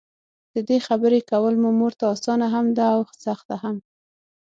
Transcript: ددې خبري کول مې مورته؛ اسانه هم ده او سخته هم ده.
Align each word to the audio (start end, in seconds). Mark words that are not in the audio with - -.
ددې 0.53 0.77
خبري 0.87 1.19
کول 1.31 1.55
مې 1.61 1.71
مورته؛ 1.79 2.05
اسانه 2.13 2.47
هم 2.55 2.65
ده 2.77 2.85
او 2.95 3.01
سخته 3.25 3.55
هم 3.63 3.75
ده. 3.83 3.89